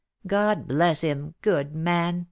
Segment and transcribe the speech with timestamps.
[0.25, 2.19] God bless him, good man!"